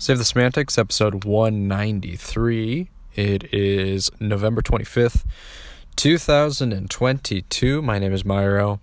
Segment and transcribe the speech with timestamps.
[0.00, 2.88] Save the Semantics, episode 193.
[3.16, 5.26] It is November 25th,
[5.96, 7.82] 2022.
[7.82, 8.80] My name is Myro.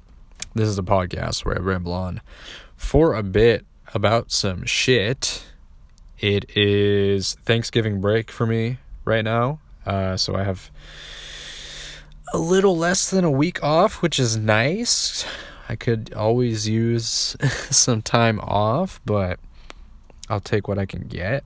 [0.53, 2.21] This is a podcast where I ramble on
[2.75, 5.43] for a bit about some shit.
[6.19, 9.59] It is Thanksgiving break for me right now.
[9.87, 10.69] Uh, so I have
[12.31, 15.25] a little less than a week off, which is nice.
[15.67, 17.35] I could always use
[17.71, 19.39] some time off, but
[20.29, 21.43] I'll take what I can get.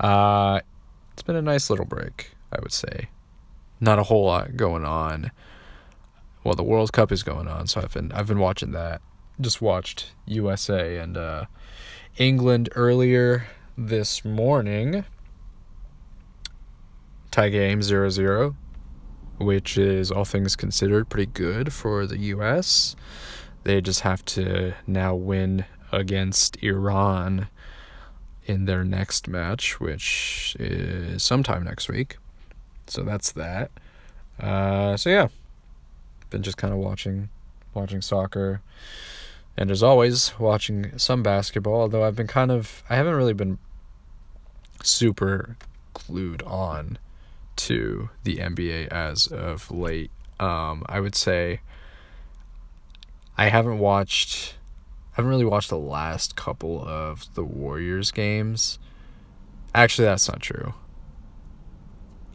[0.00, 0.60] Uh,
[1.12, 3.08] it's been a nice little break, I would say.
[3.80, 5.30] Not a whole lot going on.
[6.44, 9.00] Well, the World Cup is going on, so I've been I've been watching that.
[9.40, 11.46] Just watched USA and uh,
[12.16, 13.46] England earlier
[13.76, 15.04] this morning.
[17.30, 18.54] Tie game 0-0,
[19.38, 22.94] which is all things considered pretty good for the US.
[23.64, 27.48] They just have to now win against Iran
[28.46, 32.16] in their next match, which is sometime next week.
[32.86, 33.70] So that's that.
[34.40, 35.28] Uh, so yeah,
[36.30, 37.28] been just kind of watching,
[37.74, 38.60] watching soccer,
[39.56, 41.82] and as always, watching some basketball.
[41.82, 43.58] Although I've been kind of, I haven't really been
[44.82, 45.56] super
[45.94, 46.98] glued on
[47.54, 50.10] to the NBA as of late.
[50.40, 51.60] Um, I would say
[53.36, 54.54] I haven't watched
[55.12, 58.78] I haven't really watched the last couple of the Warriors games.
[59.74, 60.72] Actually, that's not true.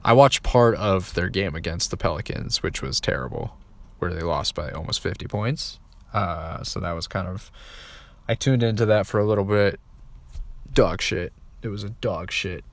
[0.04, 3.58] I watched part of their game against the Pelicans, which was terrible,
[3.98, 5.80] where they lost by almost 50 points.
[6.14, 7.52] Uh, so that was kind of.
[8.28, 9.80] I tuned into that for a little bit.
[10.72, 11.34] Dog shit.
[11.64, 12.64] It was a dog shit.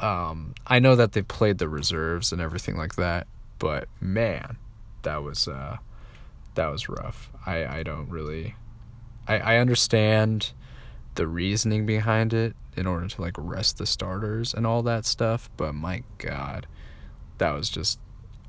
[0.00, 3.26] Um, I know that they played the reserves and everything like that,
[3.58, 4.58] but man,
[5.02, 5.78] that was uh,
[6.54, 7.30] that was rough.
[7.46, 8.54] I I don't really
[9.26, 10.52] I, I understand
[11.14, 15.50] the reasoning behind it in order to like rest the starters and all that stuff,
[15.56, 16.66] but my god,
[17.38, 17.98] that was just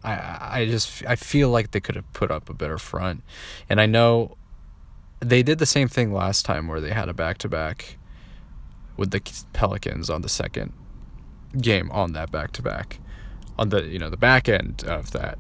[0.03, 3.23] I I just I feel like they could have put up a better front.
[3.70, 4.37] And I know
[5.20, 7.98] they did the same thing last time where they had a back to back
[8.95, 9.21] with the
[9.54, 10.73] Pelicans on the second
[11.60, 12.99] game on that back to back
[13.58, 15.39] on the you know the back end of that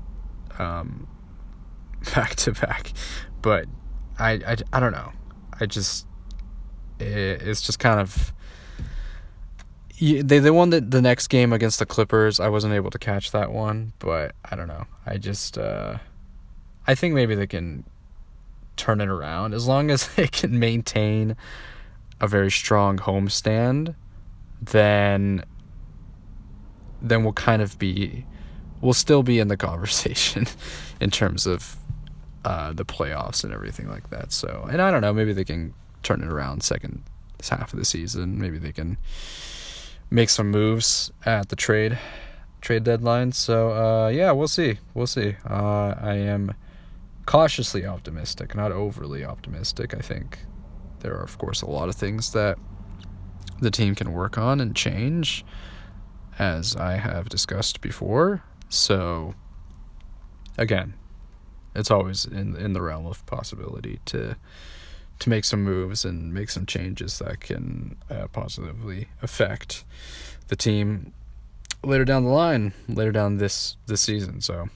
[0.57, 1.07] um
[2.15, 2.93] back to back
[3.41, 3.67] but
[4.17, 5.11] I, I I don't know
[5.59, 6.05] I just
[6.99, 8.33] it, it's just kind of
[9.99, 12.39] they they won the, the next game against the Clippers.
[12.39, 14.85] I wasn't able to catch that one, but I don't know.
[15.05, 15.97] I just uh,
[16.85, 17.83] I think maybe they can
[18.75, 21.35] turn it around as long as they can maintain
[22.19, 23.95] a very strong homestand.
[24.61, 25.43] Then
[27.01, 28.25] then we'll kind of be
[28.81, 30.45] we'll still be in the conversation
[31.01, 31.75] in terms of
[32.47, 34.31] uh, the playoffs and everything like that.
[34.31, 37.03] So, and I don't know, maybe they can turn it around second
[37.49, 38.39] half of the season.
[38.39, 38.97] Maybe they can
[40.09, 41.99] make some moves at the trade
[42.61, 43.33] trade deadline.
[43.33, 44.79] So, uh, yeah, we'll see.
[44.93, 45.35] We'll see.
[45.47, 46.53] Uh, I am
[47.25, 49.93] cautiously optimistic, not overly optimistic.
[49.93, 50.39] I think
[51.01, 52.57] there are, of course, a lot of things that
[53.59, 55.43] the team can work on and change,
[56.39, 58.41] as I have discussed before.
[58.69, 59.35] So,
[60.57, 60.93] again,
[61.77, 64.35] it's always in in the realm of possibility to
[65.19, 69.83] to make some moves and make some changes that can uh, positively affect
[70.47, 71.13] the team
[71.83, 74.41] later down the line, later down this this season.
[74.41, 74.69] So I'm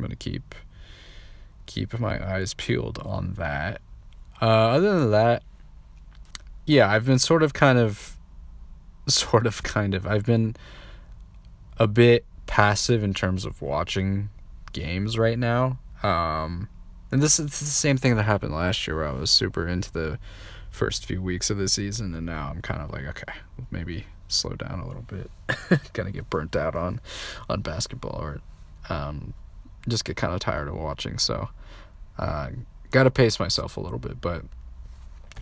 [0.00, 0.54] gonna keep
[1.66, 3.80] keep my eyes peeled on that.
[4.40, 5.42] Uh, other than that,
[6.66, 8.16] yeah, I've been sort of kind of
[9.08, 10.56] sort of kind of I've been
[11.78, 14.30] a bit passive in terms of watching
[14.72, 15.78] games right now.
[16.02, 16.68] Um,
[17.12, 19.92] and this is the same thing that happened last year where I was super into
[19.92, 20.18] the
[20.70, 23.32] first few weeks of the season, and now I'm kind of like, okay,
[23.70, 25.30] maybe slow down a little bit.
[25.92, 27.00] Gonna get burnt out on
[27.48, 28.40] on basketball, or
[28.88, 29.34] um,
[29.88, 31.18] just get kind of tired of watching.
[31.18, 31.48] So,
[32.18, 32.50] uh,
[32.90, 34.20] gotta pace myself a little bit.
[34.20, 34.44] But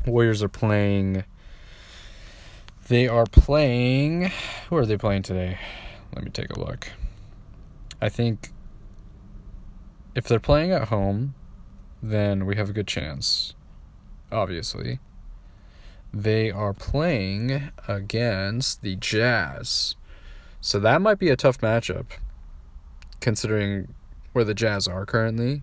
[0.06, 1.24] Warriors are playing.
[2.88, 4.30] They are playing.
[4.68, 5.58] Who are they playing today?
[6.14, 6.90] Let me take a look.
[8.00, 8.50] I think
[10.18, 11.34] if they're playing at home,
[12.02, 13.54] then we have a good chance.
[14.32, 14.98] Obviously.
[16.12, 19.94] They are playing against the Jazz.
[20.60, 22.06] So that might be a tough matchup
[23.20, 23.94] considering
[24.32, 25.62] where the Jazz are currently.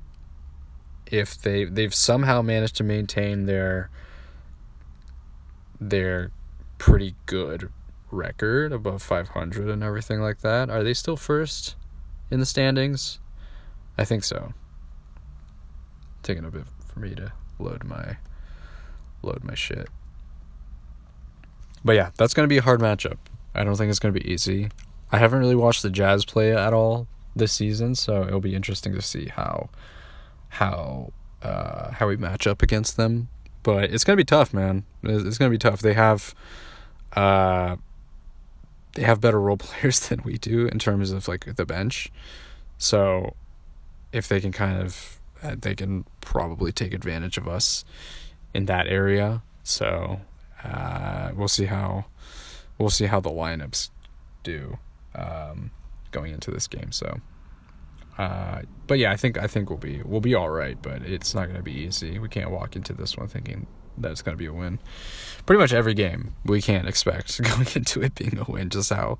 [1.06, 3.90] If they they've somehow managed to maintain their
[5.82, 6.32] their
[6.78, 7.70] pretty good
[8.10, 10.70] record above 500 and everything like that.
[10.70, 11.76] Are they still first
[12.32, 13.20] in the standings?
[13.98, 14.54] I think so.
[16.24, 18.18] Taking a bit for me to load my
[19.22, 19.88] load my shit.
[21.84, 23.18] but yeah, that's going to be a hard matchup.
[23.54, 24.70] I don't think it's going to be easy.
[25.12, 28.94] I haven't really watched the Jazz play at all this season, so it'll be interesting
[28.94, 29.70] to see how
[30.50, 31.12] how
[31.42, 33.30] uh, how we match up against them.
[33.64, 34.84] But it's gonna be tough, man.
[35.04, 35.82] It's gonna be tough.
[35.82, 36.34] They have
[37.14, 37.78] uh,
[38.94, 42.12] they have better role players than we do in terms of like the bench.
[42.78, 43.36] So
[44.16, 47.84] if they can kind of uh, they can probably take advantage of us
[48.54, 49.44] in that area.
[49.64, 50.22] So
[50.64, 52.06] uh, we'll see how
[52.78, 53.90] we'll see how the lineups
[54.44, 54.78] do
[55.14, 55.72] um,
[56.12, 56.92] going into this game.
[56.92, 57.20] So,
[58.18, 60.82] uh, but yeah, I think I think we'll be we'll be all right.
[60.82, 62.18] But it's not going to be easy.
[62.18, 64.80] We can't walk into this one thinking that it's going to be a win.
[65.46, 68.70] Pretty much every game we can't expect going into it being a win.
[68.70, 69.20] Just how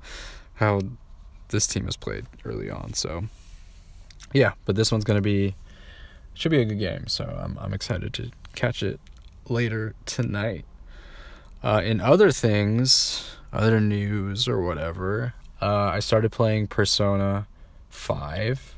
[0.54, 0.80] how
[1.48, 2.94] this team has played early on.
[2.94, 3.24] So
[4.32, 5.54] yeah, but this one's to be
[6.34, 7.06] should be a good game.
[7.06, 9.00] So I'm I'm excited to catch it
[9.48, 10.64] later tonight.
[11.62, 17.48] Uh, in other things, other news or whatever, uh, I started playing Persona
[17.88, 18.74] 5.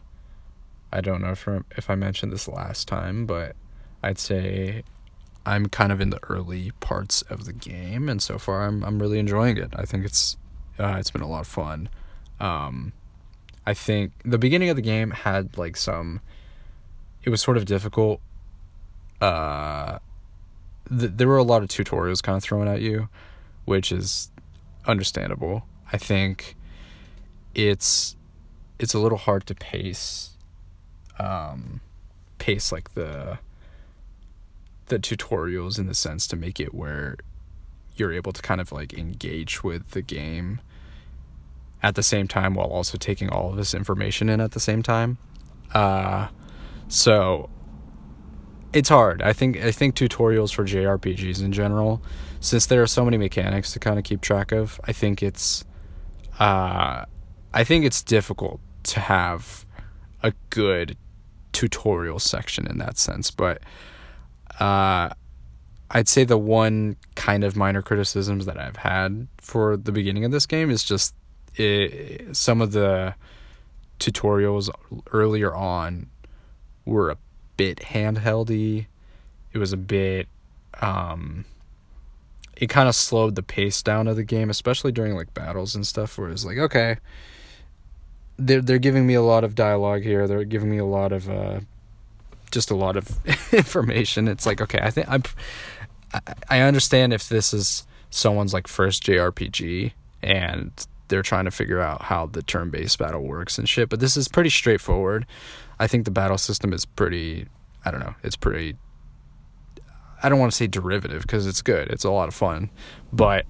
[0.92, 1.46] I don't know if,
[1.76, 3.56] if I mentioned this last time, but
[4.02, 4.84] I'd say
[5.44, 8.98] I'm kind of in the early parts of the game, and so far I'm I'm
[8.98, 9.72] really enjoying it.
[9.76, 10.36] I think it's
[10.78, 11.88] uh, it's been a lot of fun.
[12.40, 12.92] Um,
[13.68, 16.22] I think the beginning of the game had like some.
[17.22, 18.22] It was sort of difficult.
[19.20, 19.98] Uh,
[20.88, 23.10] th- there were a lot of tutorials kind of thrown at you,
[23.66, 24.30] which is
[24.86, 25.66] understandable.
[25.92, 26.56] I think
[27.54, 28.16] it's
[28.78, 30.30] it's a little hard to pace
[31.18, 31.82] um,
[32.38, 33.38] pace like the
[34.86, 37.18] the tutorials in the sense to make it where
[37.96, 40.62] you're able to kind of like engage with the game
[41.82, 44.82] at the same time while also taking all of this information in at the same
[44.82, 45.18] time.
[45.74, 46.28] Uh,
[46.88, 47.48] so
[48.72, 49.22] it's hard.
[49.22, 52.02] I think I think tutorials for JRPGs in general,
[52.40, 55.64] since there are so many mechanics to kind of keep track of, I think it's
[56.38, 57.04] uh,
[57.54, 59.66] I think it's difficult to have
[60.22, 60.96] a good
[61.52, 63.62] tutorial section in that sense, but
[64.60, 65.10] uh,
[65.90, 70.30] I'd say the one kind of minor criticisms that I've had for the beginning of
[70.30, 71.14] this game is just
[71.58, 73.14] it, some of the
[73.98, 74.70] tutorials
[75.12, 76.08] earlier on
[76.84, 77.16] were a
[77.56, 78.86] bit handheldy.
[79.52, 80.28] It was a bit
[80.80, 81.44] um
[82.56, 85.86] it kind of slowed the pace down of the game, especially during like battles and
[85.86, 86.96] stuff where it's like, okay,
[88.36, 90.26] they're they're giving me a lot of dialogue here.
[90.26, 91.60] They're giving me a lot of uh
[92.50, 93.08] just a lot of
[93.52, 94.28] information.
[94.28, 95.22] It's like, okay, I think I'm
[96.48, 100.72] I understand if this is someone's like first JRPG and
[101.08, 104.28] they're trying to figure out how the turn-based battle works and shit, but this is
[104.28, 105.26] pretty straightforward.
[105.78, 107.46] I think the battle system is pretty
[107.84, 108.76] I don't know, it's pretty
[110.22, 111.88] I don't want to say derivative because it's good.
[111.88, 112.70] It's a lot of fun,
[113.12, 113.46] but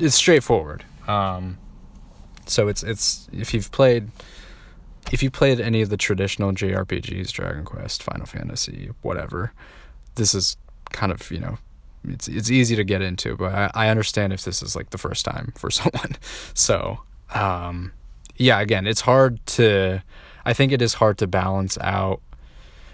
[0.00, 0.84] it's straightforward.
[1.08, 1.58] Um,
[2.46, 4.10] so it's it's if you've played
[5.12, 9.52] if you played any of the traditional JRPGs, Dragon Quest, Final Fantasy, whatever,
[10.14, 10.56] this is
[10.92, 11.58] kind of you know
[12.08, 14.98] it's it's easy to get into, but I, I understand if this is like the
[14.98, 16.16] first time for someone.
[16.54, 17.00] So
[17.34, 17.92] um,
[18.36, 20.02] yeah, again, it's hard to.
[20.44, 22.20] I think it is hard to balance out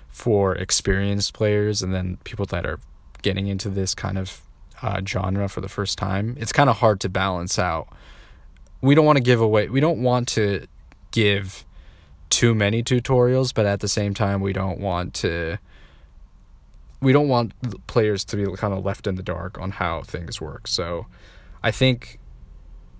[0.08, 2.78] for experienced players and then people that are
[3.22, 4.40] getting into this kind of
[4.82, 6.36] uh, genre for the first time.
[6.38, 7.88] It's kind of hard to balance out.
[8.80, 9.68] We don't want to give away.
[9.68, 10.66] We don't want to
[11.12, 11.64] give
[12.30, 15.58] too many tutorials, but at the same time, we don't want to
[17.02, 17.52] we don't want
[17.88, 20.68] players to be kind of left in the dark on how things work.
[20.68, 21.06] So
[21.62, 22.20] I think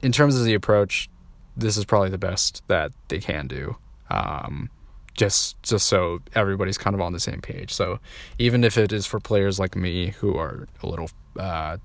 [0.02, 1.08] in terms of the approach,
[1.56, 3.76] this is probably the best that they can do.
[4.10, 4.68] Um,
[5.14, 7.72] just just so everybody's kind of on the same page.
[7.72, 8.00] So
[8.38, 11.76] even if it is for players like me who are a little uh,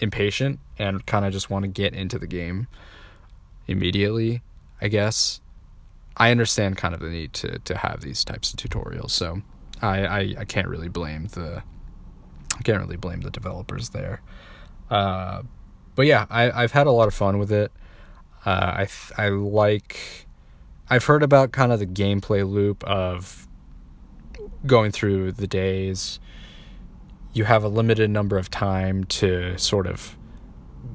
[0.00, 2.66] impatient and kind of just want to get into the game
[3.66, 4.42] immediately,
[4.80, 5.40] I guess
[6.16, 9.10] I understand kind of the need to to have these types of tutorials.
[9.10, 9.42] So
[9.82, 11.62] I, I, I can't really blame the
[12.56, 14.22] I can't really blame the developers there.
[14.90, 15.42] Uh,
[15.94, 17.72] but yeah, I I've had a lot of fun with it.
[18.44, 20.26] Uh, I th- I like.
[20.88, 23.48] I've heard about kind of the gameplay loop of
[24.66, 26.20] going through the days.
[27.32, 30.16] You have a limited number of time to sort of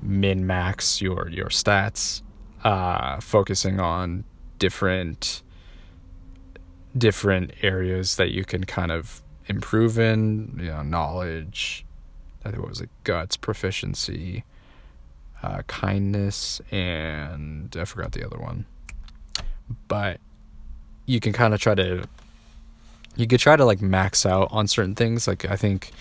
[0.02, 2.22] min max your your stats,
[2.64, 4.24] uh, focusing on
[4.60, 5.42] different
[6.98, 11.86] different areas that you can kind of improve in, you know, knowledge,
[12.44, 14.44] I think what was it, guts, proficiency,
[15.44, 18.66] uh, kindness, and I forgot the other one.
[19.88, 20.20] But
[21.06, 22.06] you can kind of try to,
[23.16, 25.28] you could try to like max out on certain things.
[25.28, 25.92] Like I think,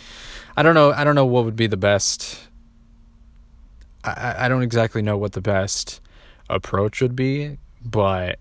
[0.56, 2.48] I don't know, I don't know what would be the best.
[4.04, 6.00] I, I don't exactly know what the best
[6.48, 8.38] approach would be, but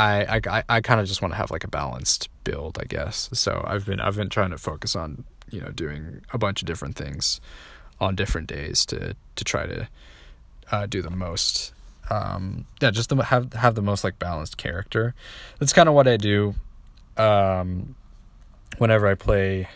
[0.00, 3.28] I I I kind of just want to have like a balanced build, I guess.
[3.32, 6.66] So I've been I've been trying to focus on you know doing a bunch of
[6.66, 7.40] different things
[8.00, 9.88] on different days to to try to
[10.72, 11.74] uh, do the most.
[12.08, 15.14] Um, yeah, just to have have the most like balanced character.
[15.58, 16.54] That's kind of what I do.
[17.16, 17.94] Um,
[18.78, 19.68] whenever I play.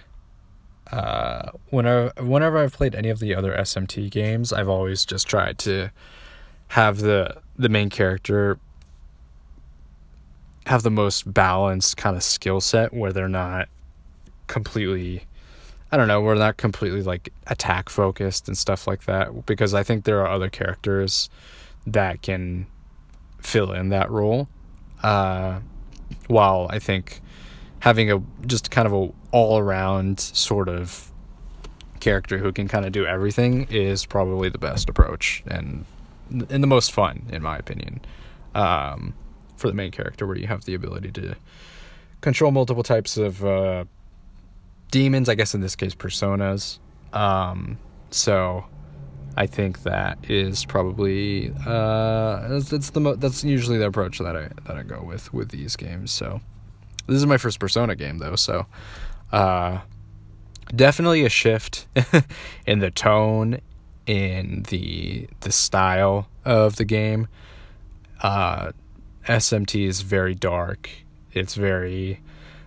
[0.93, 5.59] Uh, whenever whenever I've played any of the other SMT games, I've always just tried
[5.61, 5.91] to
[6.69, 8.59] have the the main character
[10.67, 13.69] have the most balanced kind of skill set where they're not
[14.47, 15.25] completely
[15.93, 19.85] I don't know, we're not completely like attack focused and stuff like that because I
[19.85, 21.31] think there are other characters
[21.87, 22.67] that can
[23.41, 24.49] fill in that role.
[25.05, 25.61] Uh,
[26.27, 27.21] while I think
[27.79, 31.13] having a just kind of a all around sort of
[32.01, 35.85] character who can kind of do everything is probably the best approach and
[36.31, 38.01] and the most fun in my opinion.
[38.55, 39.15] Um,
[39.57, 41.37] for the main character where you have the ability to
[42.21, 43.85] control multiple types of uh,
[44.91, 46.79] demons, I guess in this case personas.
[47.13, 47.79] Um,
[48.11, 48.65] so
[49.37, 54.49] I think that is probably uh, that's, the mo- that's usually the approach that I
[54.67, 56.13] that I go with with these games.
[56.13, 56.41] So
[57.07, 58.67] this is my first Persona game though, so
[59.33, 59.81] uh,
[60.75, 61.87] definitely a shift
[62.67, 63.61] in the tone,
[64.07, 67.29] in the the style of the game.
[68.23, 68.73] Uh,
[69.27, 70.91] SMT is very dark.
[71.33, 72.21] It's very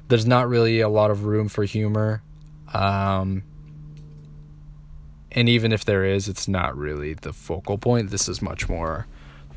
[0.08, 2.22] there's not really a lot of room for humor.
[2.74, 3.44] Um,
[5.32, 8.10] and even if there is, it's not really the focal point.
[8.10, 9.06] This is much more.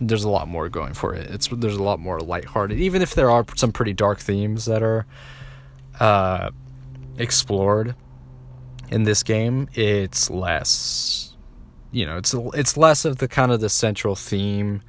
[0.01, 1.31] There's a lot more going for it.
[1.31, 2.79] It's there's a lot more lighthearted.
[2.79, 5.07] Even if there are some pretty dark themes that are
[6.01, 6.51] uh,
[7.19, 7.95] explored
[8.89, 11.37] in this game, it's less.
[11.93, 14.83] You know, it's it's less of the kind of the central theme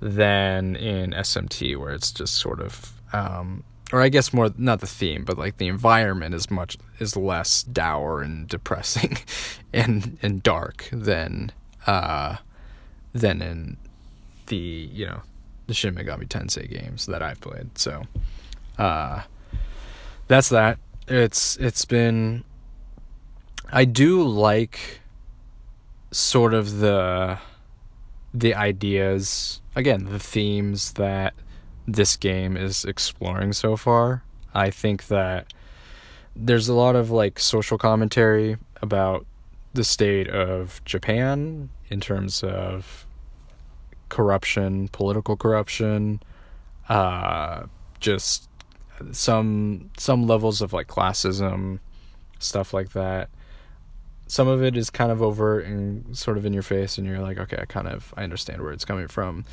[0.00, 4.86] than in SMT, where it's just sort of, um, or I guess more not the
[4.86, 9.18] theme, but like the environment is much is less dour and depressing,
[9.72, 11.52] and and dark than
[11.86, 12.36] uh,
[13.12, 13.76] than in
[14.46, 14.56] the
[14.92, 15.22] you know
[15.66, 17.78] the Shin Megami Tensei games that I've played.
[17.78, 18.04] So,
[18.78, 19.22] uh,
[20.28, 20.78] that's that.
[21.06, 22.44] It's it's been.
[23.72, 25.00] I do like
[26.10, 27.38] sort of the
[28.32, 31.34] the ideas again the themes that
[31.86, 34.22] this game is exploring so far.
[34.54, 35.52] I think that
[36.36, 39.26] there's a lot of like social commentary about
[39.74, 43.06] the state of japan in terms of
[44.08, 46.20] corruption political corruption
[46.88, 47.62] uh
[48.00, 48.48] just
[49.12, 51.78] some some levels of like classism
[52.38, 53.28] stuff like that
[54.30, 57.18] some of it is kind of overt and sort of in your face and you're
[57.18, 59.44] like okay i kind of i understand where it's coming from.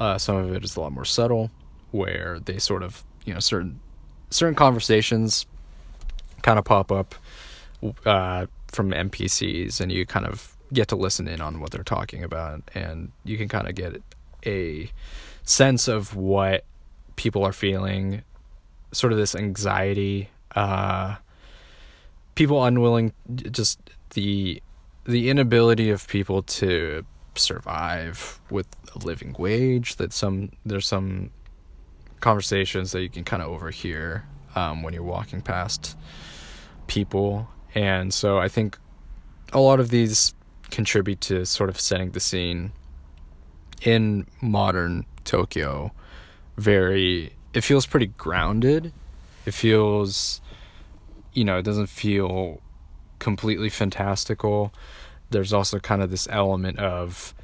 [0.00, 1.52] Uh, some of it is a lot more subtle
[1.92, 3.78] where they sort of you know certain
[4.30, 5.46] certain conversations
[6.42, 7.14] kind of pop up
[8.04, 12.24] uh, from npcs and you kind of get to listen in on what they're talking
[12.24, 14.02] about and you can kind of get
[14.44, 14.90] a
[15.44, 16.64] sense of what
[17.14, 18.22] people are feeling
[18.90, 21.14] sort of this anxiety uh,
[22.38, 23.12] people unwilling
[23.50, 23.80] just
[24.10, 24.62] the
[25.06, 27.04] the inability of people to
[27.34, 31.30] survive with a living wage that some there's some
[32.20, 35.96] conversations that you can kind of overhear um, when you're walking past
[36.86, 37.48] people.
[37.74, 38.78] And so i think
[39.52, 40.32] a lot of these
[40.70, 42.70] contribute to sort of setting the scene
[43.82, 45.90] in modern tokyo.
[46.56, 48.92] Very it feels pretty grounded.
[49.44, 50.40] It feels
[51.32, 52.60] you know, it doesn't feel
[53.18, 54.72] completely fantastical.
[55.30, 57.34] There's also kind of this element of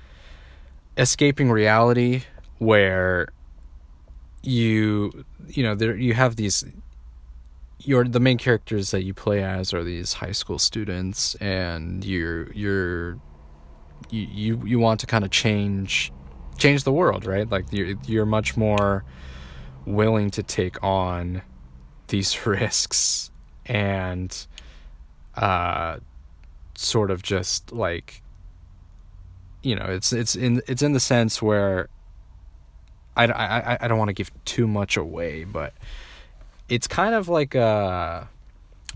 [0.97, 2.23] escaping reality
[2.59, 3.29] where
[4.43, 6.65] you you know there you have these
[7.81, 12.53] your the main characters that you play as are these high school students and you're
[12.53, 13.19] you're
[14.11, 16.13] you you, you want to kind of change
[16.59, 19.05] change the world right like you're you're much more
[19.87, 21.43] willing to take on
[22.09, 23.31] these risks
[23.67, 24.47] and
[25.37, 25.99] uh
[26.77, 28.23] sort of just like
[29.63, 31.89] you know it's it's in it's in the sense where
[33.17, 35.73] I, I, I don't want to give too much away but
[36.69, 38.29] it's kind of like a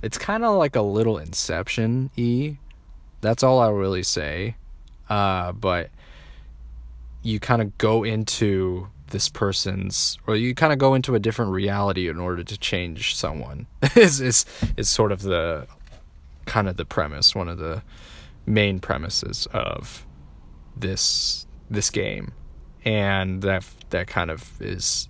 [0.02, 2.56] it's kind of like a little inception e
[3.20, 4.56] that's all i'll really say.
[5.08, 5.90] Uh but
[7.22, 11.50] you kind of go into this person's or you kind of go into a different
[11.50, 14.44] reality in order to change someone is is
[14.76, 15.66] is sort of the
[16.46, 17.82] kind of the premise one of the
[18.46, 20.06] main premises of
[20.76, 22.32] this this game,
[22.84, 25.08] and that that kind of is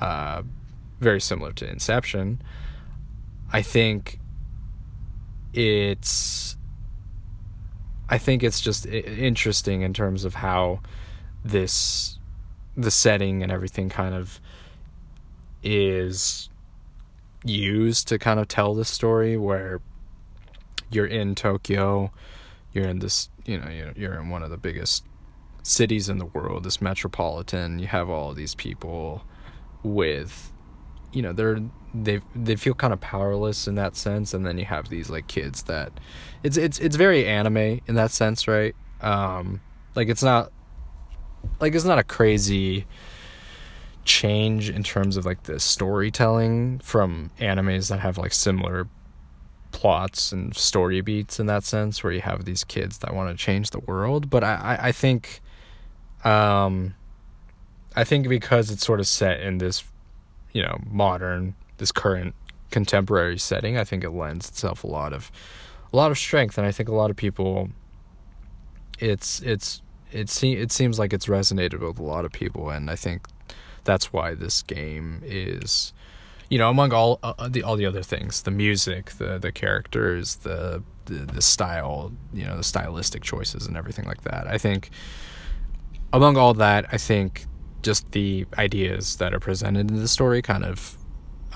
[0.00, 0.42] uh,
[1.00, 2.42] very similar to Inception.
[3.52, 4.18] I think
[5.52, 6.56] it's
[8.08, 10.80] I think it's just interesting in terms of how
[11.44, 12.18] this
[12.78, 14.40] the setting and everything kind of
[15.62, 16.48] is
[17.44, 19.80] used to kind of tell the story where
[20.90, 22.12] you're in Tokyo,
[22.72, 25.04] you're in this, you know, you're in one of the biggest
[25.64, 29.24] cities in the world, this metropolitan, you have all these people
[29.82, 30.52] with
[31.10, 31.58] you know, they're
[31.94, 35.26] they they feel kind of powerless in that sense and then you have these like
[35.26, 35.90] kids that
[36.42, 38.76] it's it's it's very anime in that sense, right?
[39.00, 39.60] Um
[39.94, 40.52] like it's not
[41.60, 42.86] like it's not a crazy
[44.04, 48.88] change in terms of like the storytelling from animes that have like similar
[49.70, 53.36] plots and story beats in that sense where you have these kids that want to
[53.42, 54.30] change the world?
[54.30, 55.40] But I, I, I think
[56.24, 56.94] um
[57.94, 59.84] I think because it's sort of set in this
[60.52, 62.34] you know modern this current
[62.70, 65.30] contemporary setting I think it lends itself a lot of
[65.92, 66.58] a lot of strength.
[66.58, 67.70] And I think a lot of people
[68.98, 72.90] it's it's it, se- it seems like it's resonated with a lot of people and
[72.90, 73.26] I think
[73.84, 75.92] that's why this game is
[76.50, 80.36] you know among all uh, the all the other things the music the the characters
[80.36, 84.46] the, the the style you know the stylistic choices and everything like that.
[84.46, 84.90] I think
[86.12, 87.46] among all that i think
[87.82, 90.96] just the ideas that are presented in the story kind of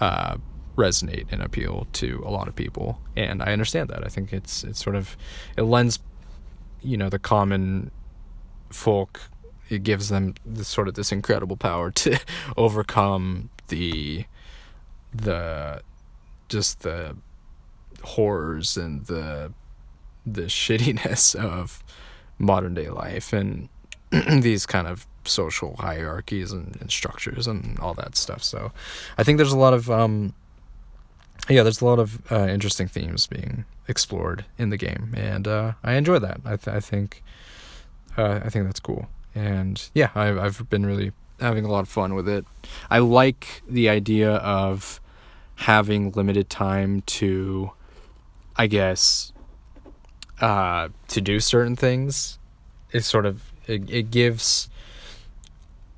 [0.00, 0.37] uh,
[0.76, 4.04] resonate and appeal to a lot of people and i understand that.
[4.04, 5.16] I think it's it's sort of
[5.56, 5.99] it lends
[6.80, 7.90] you know the common
[8.73, 9.21] folk
[9.69, 12.19] it gives them this sort of this incredible power to
[12.57, 14.25] overcome the
[15.14, 15.81] the
[16.49, 17.17] just the
[18.02, 19.52] horrors and the
[20.26, 21.83] the shittiness of
[22.38, 23.69] modern day life and
[24.41, 28.42] these kind of social hierarchies and, and, structures and all that stuff.
[28.42, 28.73] So
[29.16, 30.35] I think there's a lot of um
[31.49, 35.73] yeah, there's a lot of uh, interesting themes being explored in the game, and uh,
[35.83, 36.40] I enjoy that.
[36.44, 37.25] I, th- I think
[38.16, 41.88] uh, I think that's cool and yeah, I've I've been really having a lot of
[41.88, 42.44] fun with it.
[42.90, 45.01] I like the idea of
[45.57, 47.72] having limited time to,
[48.57, 49.33] I guess,
[50.40, 52.38] uh, to do certain things.
[52.92, 54.68] It sort of it, it gives,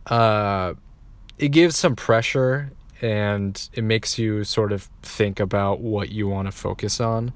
[0.07, 0.75] uh,
[1.39, 2.73] it gives some pressure
[3.03, 7.33] and it makes you sort of think about what you want to focus on.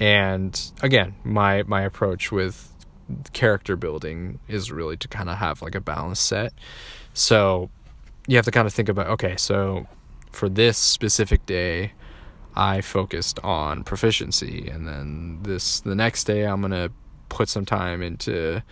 [0.00, 2.67] And again, my my approach with
[3.32, 6.52] character building is really to kind of have like a balanced set.
[7.14, 7.70] So
[8.26, 9.86] you have to kind of think about okay, so
[10.32, 11.92] for this specific day,
[12.54, 16.90] I focused on proficiency, and then this the next day I'm gonna
[17.28, 18.62] put some time into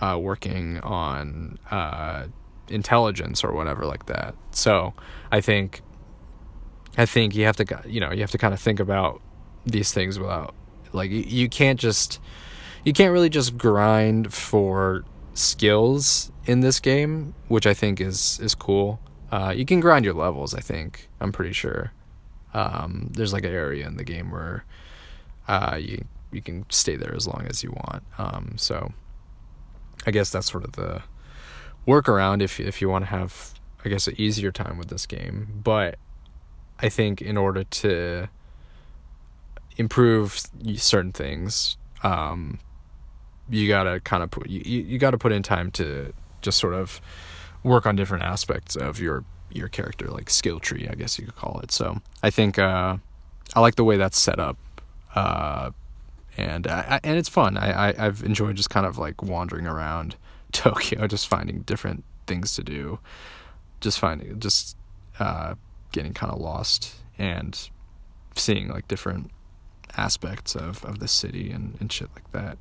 [0.00, 2.26] uh, working on uh,
[2.68, 4.34] intelligence or whatever like that.
[4.52, 4.94] So
[5.30, 5.82] I think
[6.96, 9.20] I think you have to you know you have to kind of think about
[9.66, 10.54] these things without
[10.92, 12.20] like you can't just
[12.84, 18.54] you can't really just grind for skills in this game, which I think is is
[18.54, 19.00] cool.
[19.30, 20.54] Uh, you can grind your levels.
[20.54, 21.92] I think I'm pretty sure.
[22.54, 24.64] Um, there's like an area in the game where
[25.46, 28.02] uh, you you can stay there as long as you want.
[28.18, 28.92] Um, so
[30.06, 31.02] I guess that's sort of the
[31.86, 35.60] workaround if if you want to have I guess an easier time with this game.
[35.62, 35.98] But
[36.80, 38.28] I think in order to
[39.76, 40.40] improve
[40.76, 42.58] certain things, um,
[43.50, 47.00] you gotta kind of put you, you gotta put in time to just sort of
[47.62, 51.36] work on different aspects of your your character like skill tree i guess you could
[51.36, 51.72] call it.
[51.72, 52.96] So i think uh
[53.54, 54.56] i like the way that's set up
[55.14, 55.70] uh
[56.36, 57.56] and I, and it's fun.
[57.56, 60.16] I, I i've enjoyed just kind of like wandering around
[60.52, 62.98] tokyo just finding different things to do
[63.80, 64.76] just finding just
[65.18, 65.54] uh
[65.92, 67.70] getting kind of lost and
[68.36, 69.30] seeing like different
[69.96, 72.58] aspects of, of the city and, and shit like that.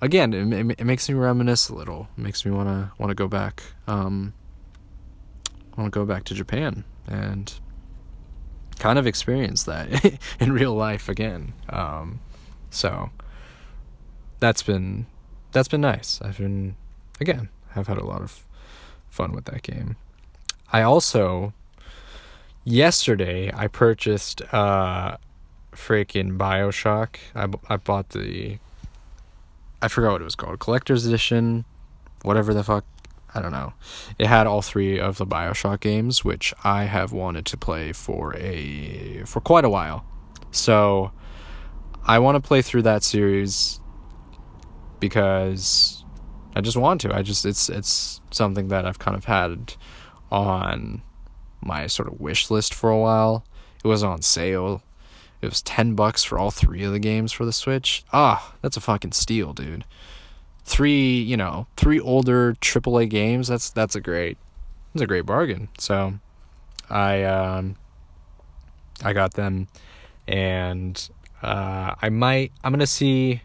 [0.00, 2.08] Again, it, it, makes me reminisce a little.
[2.16, 3.62] It makes me want to go back.
[3.86, 4.34] Um,
[5.76, 7.52] want to go back to Japan and
[8.78, 11.54] kind of experience that in real life again.
[11.68, 12.20] Um,
[12.70, 13.10] so
[14.40, 15.06] that's been
[15.52, 16.20] that's been nice.
[16.22, 16.76] I've been
[17.20, 18.46] again I've had a lot of
[19.08, 19.96] fun with that game.
[20.72, 21.52] I also
[22.64, 25.16] yesterday I purchased uh,
[25.78, 27.16] freaking Bioshock.
[27.34, 28.58] I, I bought the.
[29.80, 30.58] I forgot what it was called.
[30.58, 31.64] Collector's Edition.
[32.22, 32.84] Whatever the fuck.
[33.34, 33.74] I don't know.
[34.18, 38.34] It had all three of the Bioshock games, which I have wanted to play for
[38.36, 40.04] a for quite a while.
[40.50, 41.12] So
[42.04, 43.80] I want to play through that series
[44.98, 46.04] because
[46.56, 47.14] I just want to.
[47.14, 49.74] I just it's it's something that I've kind of had
[50.30, 51.02] on
[51.60, 53.44] my sort of wish list for a while.
[53.84, 54.82] It was on sale.
[55.40, 58.04] It was 10 bucks for all three of the games for the Switch.
[58.12, 59.84] Ah, that's a fucking steal, dude.
[60.64, 63.48] Three, you know, three older AAA games.
[63.48, 64.36] That's that's a great
[64.92, 65.68] that's a great bargain.
[65.78, 66.14] So
[66.90, 67.76] I um
[69.02, 69.68] I got them
[70.26, 71.08] and
[71.42, 73.40] uh I might I'm going to see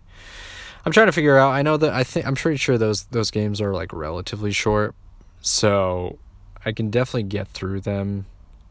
[0.86, 1.52] I'm trying to figure out.
[1.52, 4.96] I know that I think I'm pretty sure those those games are like relatively short,
[5.42, 6.20] so
[6.66, 8.26] I can definitely get through them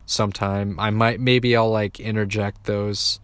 [0.06, 0.78] sometime.
[0.78, 3.20] I might maybe I'll like interject those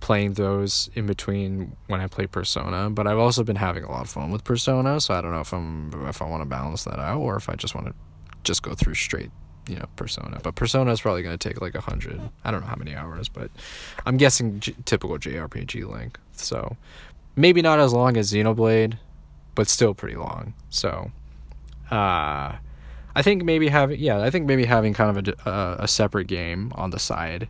[0.00, 4.02] playing those in between when I play Persona, but I've also been having a lot
[4.02, 6.84] of fun with Persona, so I don't know if I'm if I want to balance
[6.84, 7.94] that out or if I just want to
[8.42, 9.30] just go through straight,
[9.68, 10.40] you know, Persona.
[10.42, 12.20] But Persona is probably going to take like a hundred.
[12.44, 13.50] I don't know how many hours, but
[14.04, 16.18] I'm guessing G- typical JRPG length.
[16.32, 16.76] So
[17.36, 18.98] maybe not as long as Xenoblade,
[19.54, 20.54] but still pretty long.
[20.70, 21.12] So,
[21.90, 22.56] uh,
[23.14, 26.26] I think maybe having yeah, I think maybe having kind of a uh, a separate
[26.26, 27.48] game on the side,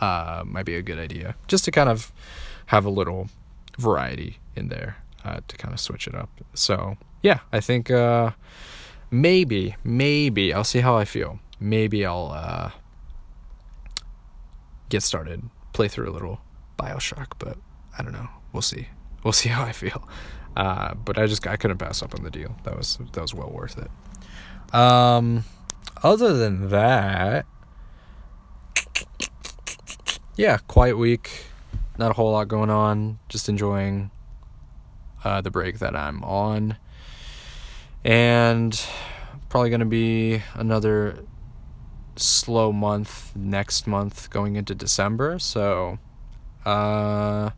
[0.00, 2.12] uh, might be a good idea, just to kind of
[2.66, 3.28] have a little
[3.78, 6.30] variety in there uh, to kind of switch it up.
[6.54, 8.30] So yeah, I think uh,
[9.10, 11.38] maybe maybe I'll see how I feel.
[11.60, 12.70] Maybe I'll uh,
[14.88, 16.40] get started, play through a little
[16.78, 17.56] Bioshock, but
[17.96, 18.88] I don't know we'll see.
[19.24, 20.06] We'll see how I feel.
[20.56, 22.54] Uh, but I just I couldn't pass up on the deal.
[22.64, 24.74] That was that was well worth it.
[24.74, 25.44] Um,
[26.02, 27.46] other than that,
[30.36, 31.46] yeah, quiet week.
[31.98, 33.18] Not a whole lot going on.
[33.28, 34.10] Just enjoying
[35.24, 36.76] uh, the break that I'm on,
[38.04, 38.82] and
[39.48, 41.24] probably gonna be another
[42.16, 45.38] slow month next month going into December.
[45.38, 45.98] So,
[46.64, 47.50] uh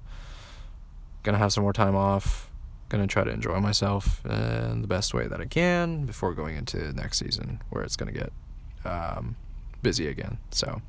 [1.22, 2.50] gonna have some more time off
[2.88, 6.92] gonna try to enjoy myself in the best way that i can before going into
[6.92, 8.32] next season where it's gonna get
[8.84, 9.36] um,
[9.82, 10.38] busy again.
[10.50, 10.82] So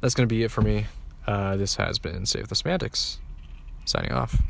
[0.00, 0.86] that's gonna be it for me.
[1.26, 3.18] Uh, this has been save the semantics
[3.84, 4.40] signing off